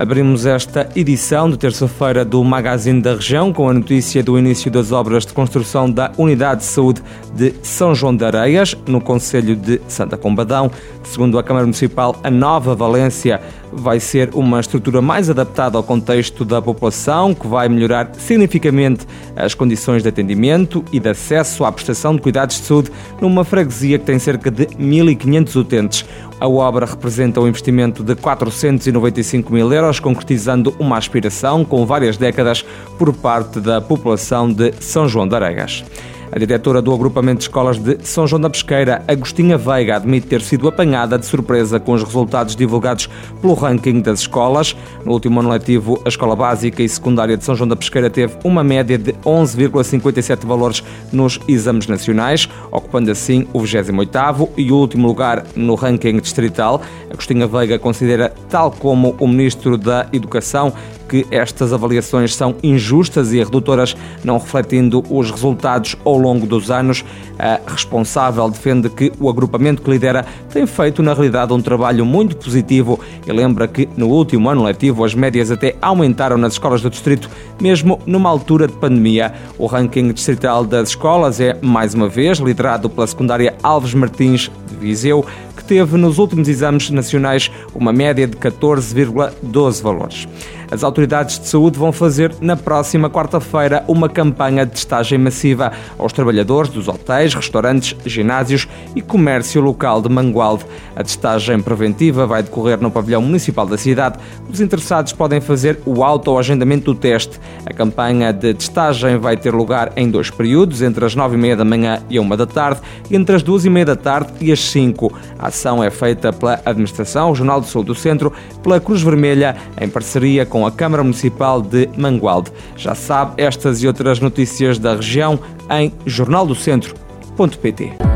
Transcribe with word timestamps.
Abrimos 0.00 0.46
esta 0.46 0.88
edição 0.94 1.50
de 1.50 1.58
terça-feira 1.58 2.24
do 2.24 2.44
Magazine 2.44 3.02
da 3.02 3.16
Região 3.16 3.52
com 3.52 3.68
a 3.68 3.74
notícia 3.74 4.22
do 4.22 4.38
início 4.38 4.70
das 4.70 4.92
obras 4.92 5.26
de 5.26 5.32
construção 5.32 5.90
da 5.90 6.12
Unidade 6.16 6.60
de 6.60 6.66
Saúde 6.66 7.02
de 7.34 7.52
São 7.64 7.92
João 7.96 8.14
de 8.14 8.24
Areias, 8.24 8.76
no 8.86 9.00
Conselho 9.00 9.56
de 9.56 9.80
Santa 9.88 10.16
Combadão. 10.16 10.70
Segundo 11.02 11.36
a 11.36 11.42
Câmara 11.42 11.66
Municipal, 11.66 12.14
a 12.22 12.30
nova 12.30 12.76
Valência 12.76 13.40
vai 13.72 13.98
ser 13.98 14.30
uma 14.34 14.60
estrutura 14.60 15.02
mais 15.02 15.28
adaptada 15.28 15.76
ao 15.76 15.82
contexto 15.82 16.44
da 16.44 16.62
população, 16.62 17.34
que 17.34 17.46
vai 17.46 17.68
melhorar 17.68 18.10
significativamente 18.14 19.06
as 19.36 19.54
condições 19.54 20.02
de 20.02 20.08
atendimento 20.08 20.84
e 20.92 21.00
de 21.00 21.08
acesso 21.08 21.64
à 21.64 21.72
prestação 21.72 22.14
de 22.14 22.22
cuidados 22.22 22.56
de 22.56 22.64
saúde 22.64 22.90
numa 23.20 23.44
freguesia 23.44 23.98
que 23.98 24.04
tem 24.04 24.18
cerca 24.18 24.50
de 24.50 24.66
1.500 24.66 25.56
utentes. 25.56 26.04
A 26.40 26.48
obra 26.48 26.86
representa 26.86 27.40
um 27.40 27.48
investimento 27.48 28.04
de 28.04 28.14
495 28.14 29.52
mil 29.52 29.72
euros, 29.72 29.87
concretizando 29.98 30.74
uma 30.78 30.98
aspiração 30.98 31.64
com 31.64 31.86
várias 31.86 32.16
décadas 32.16 32.64
por 32.98 33.12
parte 33.14 33.60
da 33.60 33.80
população 33.80 34.52
de 34.52 34.72
São 34.80 35.08
João 35.08 35.26
de 35.26 35.34
Aregas. 35.34 35.84
A 36.30 36.38
diretora 36.38 36.82
do 36.82 36.92
agrupamento 36.92 37.38
de 37.38 37.44
escolas 37.44 37.78
de 37.78 37.98
São 38.02 38.26
João 38.26 38.40
da 38.40 38.50
Pesqueira, 38.50 39.02
Agostinha 39.08 39.56
Veiga, 39.56 39.96
admite 39.96 40.26
ter 40.26 40.42
sido 40.42 40.68
apanhada 40.68 41.18
de 41.18 41.24
surpresa 41.24 41.80
com 41.80 41.92
os 41.92 42.02
resultados 42.02 42.54
divulgados 42.54 43.08
pelo 43.40 43.54
ranking 43.54 44.00
das 44.00 44.20
escolas. 44.20 44.76
No 45.04 45.12
último 45.12 45.40
ano 45.40 45.48
letivo, 45.48 46.00
a 46.04 46.08
escola 46.08 46.36
básica 46.36 46.82
e 46.82 46.88
secundária 46.88 47.36
de 47.36 47.44
São 47.44 47.54
João 47.54 47.68
da 47.68 47.76
Pesqueira 47.76 48.10
teve 48.10 48.36
uma 48.44 48.62
média 48.62 48.98
de 48.98 49.12
11,57 49.24 50.46
valores 50.46 50.84
nos 51.10 51.40
exames 51.48 51.86
nacionais, 51.86 52.48
ocupando 52.70 53.10
assim 53.10 53.46
o 53.52 53.60
28º 53.60 54.50
e 54.56 54.70
último 54.70 55.06
lugar 55.06 55.44
no 55.56 55.74
ranking 55.74 56.18
distrital. 56.20 56.82
Agostinha 57.10 57.46
Veiga 57.46 57.78
considera, 57.78 58.34
tal 58.50 58.70
como 58.70 59.16
o 59.18 59.26
ministro 59.26 59.78
da 59.78 60.06
Educação, 60.12 60.74
que 61.08 61.26
estas 61.30 61.72
avaliações 61.72 62.34
são 62.34 62.54
injustas 62.62 63.32
e 63.32 63.38
redutoras, 63.38 63.96
não 64.22 64.38
refletindo 64.38 65.02
os 65.08 65.30
resultados 65.30 65.96
ao 66.04 66.18
longo 66.18 66.46
dos 66.46 66.70
anos. 66.70 67.04
A 67.38 67.60
responsável 67.66 68.48
defende 68.50 68.88
que 68.90 69.12
o 69.18 69.30
agrupamento 69.30 69.80
que 69.80 69.90
lidera 69.90 70.24
tem 70.52 70.66
feito, 70.66 71.02
na 71.02 71.14
realidade, 71.14 71.52
um 71.52 71.60
trabalho 71.60 72.04
muito 72.04 72.36
positivo 72.36 73.00
e 73.26 73.32
lembra 73.32 73.66
que 73.66 73.88
no 73.96 74.08
último 74.08 74.48
ano 74.48 74.64
letivo 74.64 75.04
as 75.04 75.14
médias 75.14 75.50
até 75.50 75.74
aumentaram 75.80 76.36
nas 76.36 76.54
escolas 76.54 76.82
do 76.82 76.90
distrito, 76.90 77.30
mesmo 77.60 78.00
numa 78.04 78.28
altura 78.28 78.66
de 78.66 78.74
pandemia. 78.74 79.32
O 79.56 79.66
ranking 79.66 80.12
distrital 80.12 80.64
das 80.64 80.90
escolas 80.90 81.40
é, 81.40 81.56
mais 81.62 81.94
uma 81.94 82.08
vez, 82.08 82.38
liderado 82.38 82.90
pela 82.90 83.06
secundária 83.06 83.54
Alves 83.62 83.94
Martins 83.94 84.50
de 84.68 84.76
Viseu, 84.76 85.24
que 85.56 85.64
teve 85.64 85.96
nos 85.96 86.18
últimos 86.18 86.48
exames 86.48 86.90
nacionais 86.90 87.50
uma 87.74 87.92
média 87.92 88.26
de 88.26 88.36
14,12 88.36 89.82
valores. 89.82 90.28
As 90.70 90.84
autoridades 90.84 91.38
de 91.38 91.48
saúde 91.48 91.78
vão 91.78 91.92
fazer 91.92 92.34
na 92.40 92.54
próxima 92.54 93.08
quarta-feira 93.08 93.82
uma 93.88 94.08
campanha 94.08 94.66
de 94.66 94.72
testagem 94.72 95.18
massiva 95.18 95.72
aos 95.98 96.12
trabalhadores 96.12 96.70
dos 96.70 96.88
hotéis, 96.88 97.32
restaurantes, 97.32 97.96
ginásios 98.04 98.68
e 98.94 99.00
comércio 99.00 99.62
local 99.62 100.02
de 100.02 100.10
Mangualde. 100.10 100.66
A 100.94 101.02
testagem 101.02 101.60
preventiva 101.60 102.26
vai 102.26 102.42
decorrer 102.42 102.78
no 102.80 102.90
pavilhão 102.90 103.22
municipal 103.22 103.66
da 103.66 103.78
cidade. 103.78 104.18
Os 104.52 104.60
interessados 104.60 105.12
podem 105.14 105.40
fazer 105.40 105.80
o 105.86 106.04
auto-agendamento 106.04 106.92
do 106.92 106.94
teste. 106.94 107.40
A 107.64 107.72
campanha 107.72 108.30
de 108.30 108.52
testagem 108.52 109.18
vai 109.18 109.38
ter 109.38 109.54
lugar 109.54 109.92
em 109.96 110.10
dois 110.10 110.30
períodos, 110.30 110.82
entre 110.82 111.04
as 111.04 111.14
nove 111.14 111.36
e 111.36 111.38
meia 111.38 111.56
da 111.56 111.64
manhã 111.64 112.02
e 112.10 112.18
uma 112.18 112.36
da 112.36 112.46
tarde, 112.46 112.80
e 113.10 113.16
entre 113.16 113.34
as 113.34 113.42
duas 113.42 113.64
e 113.64 113.70
meia 113.70 113.86
da 113.86 113.96
tarde 113.96 114.32
e 114.38 114.52
as 114.52 114.60
cinco. 114.60 115.12
A 115.38 115.48
ação 115.48 115.82
é 115.82 115.90
feita 115.90 116.30
pela 116.30 116.60
Administração 116.64 117.30
Regional 117.30 117.60
de 117.60 117.68
Saúde 117.68 117.86
do 117.86 117.94
Centro, 117.94 118.32
pela 118.62 118.78
Cruz 118.78 119.00
Vermelha, 119.00 119.56
em 119.80 119.88
parceria 119.88 120.44
com 120.44 120.57
com 120.58 120.66
a 120.66 120.72
Câmara 120.72 121.04
Municipal 121.04 121.62
de 121.62 121.88
Mangualde. 121.96 122.50
Já 122.76 122.92
sabe 122.92 123.40
estas 123.40 123.80
e 123.80 123.86
outras 123.86 124.18
notícias 124.18 124.76
da 124.76 124.96
região 124.96 125.38
em 125.70 125.92
jornaldocentro.pt. 126.04 128.07